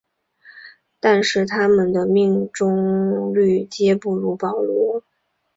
[0.99, 5.03] 但是它们的命中率皆不如保罗。